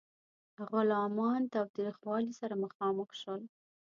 [0.69, 3.41] غلامان تاوتریخوالي سره مخامخ شول.